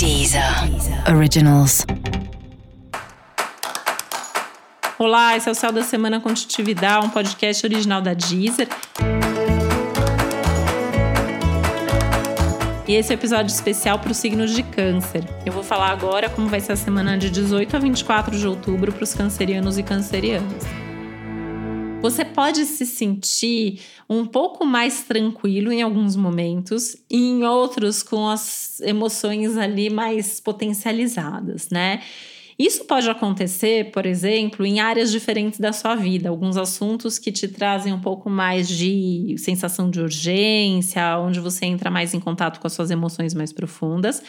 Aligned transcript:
Deezer 0.00 0.42
Originals. 1.14 1.84
Olá, 4.98 5.36
esse 5.36 5.46
é 5.46 5.52
o 5.52 5.54
Céu 5.54 5.70
da 5.70 5.82
Semana 5.82 6.18
Contitividade, 6.18 7.04
um 7.04 7.10
podcast 7.10 7.66
original 7.66 8.00
da 8.00 8.14
Deezer. 8.14 8.66
E 12.88 12.94
esse 12.94 13.12
é 13.12 13.14
um 13.14 13.18
episódio 13.18 13.52
especial 13.52 13.98
para 13.98 14.10
os 14.12 14.16
signos 14.16 14.54
de 14.54 14.62
câncer. 14.62 15.22
Eu 15.44 15.52
vou 15.52 15.62
falar 15.62 15.90
agora 15.90 16.30
como 16.30 16.48
vai 16.48 16.60
ser 16.60 16.72
a 16.72 16.76
semana 16.76 17.18
de 17.18 17.28
18 17.28 17.76
a 17.76 17.78
24 17.78 18.38
de 18.38 18.46
outubro 18.46 18.90
para 18.92 19.04
os 19.04 19.12
cancerianos 19.12 19.76
e 19.76 19.82
cancerianas. 19.82 20.64
Você 22.02 22.24
pode 22.24 22.64
se 22.64 22.86
sentir 22.86 23.80
um 24.08 24.24
pouco 24.24 24.64
mais 24.64 25.02
tranquilo 25.02 25.70
em 25.70 25.82
alguns 25.82 26.16
momentos 26.16 26.96
e 27.10 27.18
em 27.18 27.44
outros 27.44 28.02
com 28.02 28.26
as 28.26 28.80
emoções 28.80 29.58
ali 29.58 29.90
mais 29.90 30.40
potencializadas, 30.40 31.68
né? 31.68 32.00
Isso 32.60 32.84
pode 32.84 33.08
acontecer, 33.08 33.90
por 33.90 34.04
exemplo, 34.04 34.66
em 34.66 34.80
áreas 34.80 35.10
diferentes 35.10 35.58
da 35.58 35.72
sua 35.72 35.94
vida, 35.94 36.28
alguns 36.28 36.58
assuntos 36.58 37.18
que 37.18 37.32
te 37.32 37.48
trazem 37.48 37.90
um 37.90 37.98
pouco 37.98 38.28
mais 38.28 38.68
de 38.68 39.34
sensação 39.38 39.88
de 39.88 39.98
urgência, 39.98 41.18
onde 41.18 41.40
você 41.40 41.64
entra 41.64 41.90
mais 41.90 42.12
em 42.12 42.20
contato 42.20 42.60
com 42.60 42.66
as 42.66 42.74
suas 42.74 42.90
emoções 42.90 43.32
mais 43.32 43.50
profundas, 43.50 44.22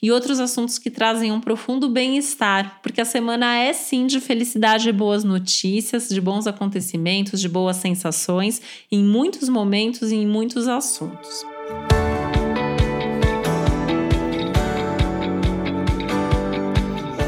e 0.00 0.10
outros 0.10 0.40
assuntos 0.40 0.78
que 0.78 0.90
trazem 0.90 1.30
um 1.30 1.42
profundo 1.42 1.90
bem-estar, 1.90 2.80
porque 2.82 3.02
a 3.02 3.04
semana 3.04 3.54
é 3.58 3.74
sim 3.74 4.06
de 4.06 4.18
felicidade 4.18 4.88
e 4.88 4.92
boas 4.92 5.22
notícias, 5.22 6.08
de 6.08 6.22
bons 6.22 6.46
acontecimentos, 6.46 7.38
de 7.38 7.50
boas 7.50 7.76
sensações, 7.76 8.62
em 8.90 9.04
muitos 9.04 9.46
momentos 9.50 10.10
e 10.10 10.14
em 10.14 10.26
muitos 10.26 10.68
assuntos. 10.68 11.53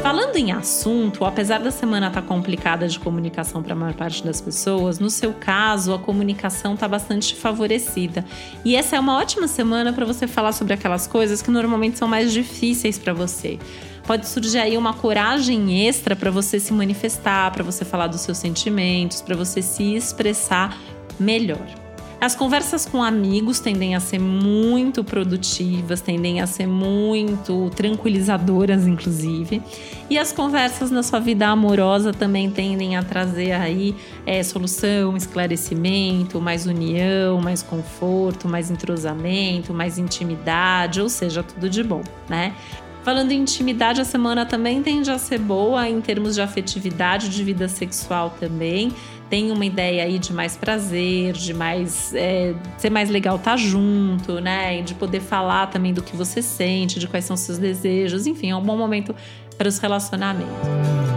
Falando 0.07 0.37
em 0.37 0.53
assunto, 0.53 1.25
apesar 1.25 1.59
da 1.59 1.69
semana 1.69 2.07
estar 2.07 2.21
tá 2.21 2.25
complicada 2.25 2.87
de 2.87 2.97
comunicação 2.97 3.61
para 3.61 3.73
a 3.73 3.75
maior 3.75 3.93
parte 3.93 4.23
das 4.23 4.39
pessoas, 4.39 4.99
no 4.99 5.09
seu 5.09 5.33
caso, 5.33 5.93
a 5.93 5.99
comunicação 5.99 6.75
está 6.75 6.87
bastante 6.87 7.35
favorecida. 7.35 8.23
E 8.63 8.73
essa 8.73 8.95
é 8.95 8.99
uma 9.01 9.17
ótima 9.17 9.49
semana 9.49 9.91
para 9.91 10.05
você 10.05 10.25
falar 10.25 10.53
sobre 10.53 10.73
aquelas 10.73 11.07
coisas 11.07 11.41
que 11.41 11.51
normalmente 11.51 11.97
são 11.97 12.07
mais 12.07 12.31
difíceis 12.31 12.97
para 12.97 13.11
você. 13.11 13.59
Pode 14.05 14.29
surgir 14.29 14.59
aí 14.59 14.77
uma 14.77 14.93
coragem 14.93 15.85
extra 15.85 16.15
para 16.15 16.31
você 16.31 16.57
se 16.57 16.71
manifestar, 16.71 17.51
para 17.51 17.65
você 17.65 17.83
falar 17.83 18.07
dos 18.07 18.21
seus 18.21 18.37
sentimentos, 18.37 19.21
para 19.21 19.35
você 19.35 19.61
se 19.61 19.93
expressar 19.93 20.79
melhor. 21.19 21.86
As 22.19 22.33
conversas 22.33 22.83
com 22.83 23.03
amigos 23.03 23.59
tendem 23.59 23.95
a 23.95 23.99
ser 23.99 24.17
muito 24.17 25.03
produtivas, 25.03 26.01
tendem 26.01 26.41
a 26.41 26.47
ser 26.47 26.65
muito 26.65 27.69
tranquilizadoras, 27.75 28.87
inclusive. 28.87 29.61
E 30.09 30.17
as 30.17 30.31
conversas 30.31 30.89
na 30.89 31.03
sua 31.03 31.19
vida 31.19 31.47
amorosa 31.47 32.11
também 32.11 32.49
tendem 32.49 32.97
a 32.97 33.03
trazer 33.03 33.51
aí 33.51 33.95
é, 34.25 34.41
solução, 34.41 35.15
esclarecimento, 35.15 36.41
mais 36.41 36.65
união, 36.65 37.39
mais 37.39 37.61
conforto, 37.61 38.47
mais 38.47 38.71
entrosamento, 38.71 39.71
mais 39.71 39.99
intimidade, 39.99 40.99
ou 40.99 41.09
seja, 41.09 41.43
tudo 41.43 41.69
de 41.69 41.83
bom, 41.83 42.01
né? 42.27 42.55
Falando 43.03 43.31
em 43.31 43.39
intimidade, 43.39 44.01
a 44.01 44.03
semana 44.03 44.45
também 44.45 44.83
tende 44.83 45.09
a 45.09 45.17
ser 45.17 45.39
boa 45.39 45.87
em 45.87 46.01
termos 46.01 46.35
de 46.35 46.41
afetividade, 46.41 47.29
de 47.29 47.41
vida 47.41 47.69
sexual 47.69 48.35
também 48.37 48.91
tem 49.29 49.51
uma 49.51 49.65
ideia 49.65 50.03
aí 50.03 50.19
de 50.19 50.33
mais 50.33 50.55
prazer, 50.55 51.33
de 51.33 51.53
mais 51.53 52.13
é, 52.13 52.53
ser 52.77 52.89
mais 52.89 53.09
legal 53.09 53.35
estar 53.35 53.51
tá 53.51 53.57
junto, 53.57 54.39
né? 54.39 54.81
De 54.81 54.93
poder 54.93 55.19
falar 55.19 55.67
também 55.67 55.93
do 55.93 56.01
que 56.01 56.15
você 56.15 56.41
sente, 56.41 56.99
de 56.99 57.07
quais 57.07 57.25
são 57.25 57.35
seus 57.35 57.57
desejos, 57.57 58.25
enfim, 58.27 58.51
é 58.51 58.55
um 58.55 58.63
bom 58.63 58.77
momento 58.77 59.15
para 59.57 59.67
os 59.67 59.79
relacionamentos. 59.79 61.16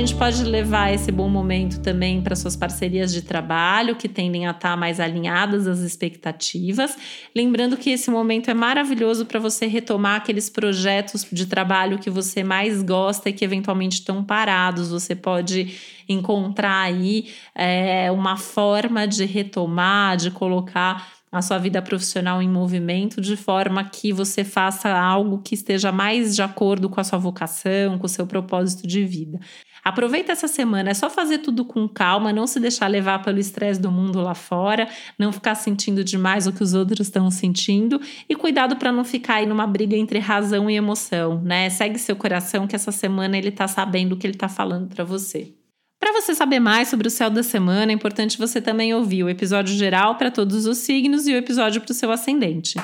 Gente 0.00 0.14
pode 0.14 0.42
levar 0.44 0.92
esse 0.94 1.12
bom 1.12 1.28
momento 1.28 1.78
também 1.80 2.22
para 2.22 2.34
suas 2.34 2.56
parcerias 2.56 3.12
de 3.12 3.20
trabalho, 3.20 3.96
que 3.96 4.08
tendem 4.08 4.46
a 4.46 4.50
estar 4.50 4.70
tá 4.70 4.76
mais 4.76 4.98
alinhadas 4.98 5.66
às 5.66 5.80
expectativas. 5.80 6.96
Lembrando 7.36 7.76
que 7.76 7.90
esse 7.90 8.10
momento 8.10 8.50
é 8.50 8.54
maravilhoso 8.54 9.26
para 9.26 9.38
você 9.38 9.66
retomar 9.66 10.16
aqueles 10.16 10.48
projetos 10.48 11.26
de 11.30 11.44
trabalho 11.44 11.98
que 11.98 12.08
você 12.08 12.42
mais 12.42 12.82
gosta 12.82 13.28
e 13.28 13.32
que 13.34 13.44
eventualmente 13.44 13.96
estão 13.96 14.24
parados. 14.24 14.90
Você 14.90 15.14
pode 15.14 15.76
encontrar 16.08 16.80
aí 16.80 17.28
é, 17.54 18.10
uma 18.10 18.38
forma 18.38 19.06
de 19.06 19.26
retomar, 19.26 20.16
de 20.16 20.30
colocar 20.30 21.19
a 21.32 21.40
sua 21.40 21.58
vida 21.58 21.80
profissional 21.80 22.42
em 22.42 22.48
movimento 22.48 23.20
de 23.20 23.36
forma 23.36 23.84
que 23.84 24.12
você 24.12 24.42
faça 24.42 24.90
algo 24.90 25.42
que 25.42 25.54
esteja 25.54 25.92
mais 25.92 26.34
de 26.34 26.42
acordo 26.42 26.88
com 26.88 27.00
a 27.00 27.04
sua 27.04 27.18
vocação, 27.18 27.98
com 27.98 28.06
o 28.06 28.08
seu 28.08 28.26
propósito 28.26 28.86
de 28.86 29.04
vida. 29.04 29.38
Aproveita 29.82 30.32
essa 30.32 30.46
semana, 30.46 30.90
é 30.90 30.94
só 30.94 31.08
fazer 31.08 31.38
tudo 31.38 31.64
com 31.64 31.88
calma, 31.88 32.32
não 32.32 32.46
se 32.46 32.60
deixar 32.60 32.86
levar 32.86 33.22
pelo 33.22 33.38
estresse 33.38 33.80
do 33.80 33.90
mundo 33.90 34.20
lá 34.20 34.34
fora, 34.34 34.88
não 35.18 35.32
ficar 35.32 35.54
sentindo 35.54 36.04
demais 36.04 36.46
o 36.46 36.52
que 36.52 36.62
os 36.62 36.74
outros 36.74 37.06
estão 37.06 37.30
sentindo 37.30 38.00
e 38.28 38.34
cuidado 38.36 38.76
para 38.76 38.92
não 38.92 39.04
ficar 39.04 39.36
aí 39.36 39.46
numa 39.46 39.66
briga 39.66 39.96
entre 39.96 40.18
razão 40.18 40.68
e 40.68 40.76
emoção, 40.76 41.40
né? 41.42 41.70
Segue 41.70 41.98
seu 41.98 42.14
coração 42.16 42.66
que 42.66 42.76
essa 42.76 42.92
semana 42.92 43.38
ele 43.38 43.50
tá 43.50 43.66
sabendo 43.66 44.12
o 44.14 44.16
que 44.18 44.26
ele 44.26 44.36
tá 44.36 44.48
falando 44.48 44.88
para 44.88 45.04
você. 45.04 45.59
Para 46.00 46.14
você 46.14 46.34
saber 46.34 46.58
mais 46.58 46.88
sobre 46.88 47.06
o 47.06 47.10
céu 47.10 47.28
da 47.28 47.42
semana, 47.42 47.92
é 47.92 47.94
importante 47.94 48.38
você 48.38 48.58
também 48.58 48.94
ouvir 48.94 49.22
o 49.22 49.28
episódio 49.28 49.76
geral 49.76 50.14
para 50.14 50.30
todos 50.30 50.64
os 50.64 50.78
signos 50.78 51.26
e 51.26 51.34
o 51.34 51.36
episódio 51.36 51.82
para 51.82 51.92
o 51.92 51.94
seu 51.94 52.10
ascendente. 52.10 52.78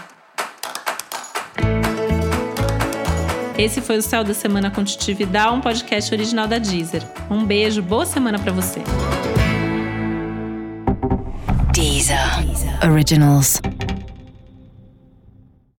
Esse 3.56 3.80
foi 3.80 3.96
o 3.96 4.02
Céu 4.02 4.22
da 4.22 4.34
Semana 4.34 4.70
Contitividade, 4.70 5.54
um 5.54 5.62
podcast 5.62 6.14
original 6.14 6.46
da 6.46 6.58
Deezer. 6.58 7.02
Um 7.30 7.42
beijo, 7.42 7.82
boa 7.82 8.04
semana 8.04 8.38
para 8.38 8.52
você. 8.52 8.82
Deezer. 11.72 12.18
Originals. 12.86 13.62